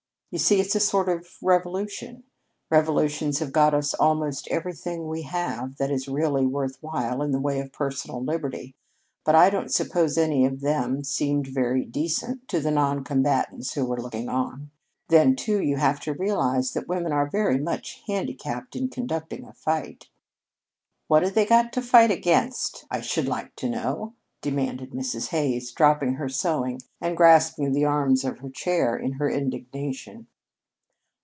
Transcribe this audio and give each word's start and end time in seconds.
You 0.33 0.39
see, 0.39 0.61
it's 0.61 0.75
a 0.75 0.79
sort 0.79 1.09
of 1.09 1.35
revolution. 1.41 2.23
Revolutions 2.69 3.39
have 3.39 3.51
got 3.51 3.73
us 3.73 3.93
almost 3.93 4.47
everything 4.47 5.09
we 5.09 5.23
have 5.23 5.75
that 5.75 5.91
is 5.91 6.07
really 6.07 6.45
worth 6.45 6.77
while 6.81 7.21
in 7.21 7.31
the 7.31 7.39
way 7.41 7.59
of 7.59 7.73
personal 7.73 8.23
liberty; 8.23 8.73
but 9.25 9.35
I 9.35 9.49
don't 9.49 9.73
suppose 9.73 10.17
any 10.17 10.45
of 10.45 10.61
them 10.61 11.03
seemed 11.03 11.47
very 11.47 11.83
'decent' 11.83 12.47
to 12.47 12.61
the 12.61 12.71
non 12.71 13.03
combatants 13.03 13.73
who 13.73 13.83
were 13.83 14.01
looking 14.01 14.29
on. 14.29 14.71
Then, 15.09 15.35
too, 15.35 15.61
you 15.61 15.75
have 15.75 15.99
to 15.99 16.13
realize 16.13 16.71
that 16.71 16.87
women 16.87 17.11
are 17.11 17.27
very 17.29 17.59
much 17.59 18.01
handicapped 18.07 18.73
in 18.77 18.87
conducting 18.87 19.43
a 19.43 19.51
fight." 19.51 20.07
"What 21.09 21.23
have 21.23 21.33
they 21.35 21.45
got 21.45 21.73
to 21.73 21.81
fight 21.81 22.09
against, 22.09 22.85
I 22.89 23.01
should 23.01 23.27
like 23.27 23.53
to 23.57 23.69
know?" 23.69 24.13
demanded 24.39 24.89
Mrs. 24.89 25.27
Hays, 25.27 25.71
dropping 25.71 26.15
her 26.15 26.27
sewing 26.27 26.81
and 26.99 27.15
grasping 27.15 27.73
the 27.73 27.85
arms 27.85 28.23
of 28.23 28.39
her 28.39 28.49
chair 28.49 28.97
in 28.97 29.11
her 29.13 29.29
indignation. 29.29 30.25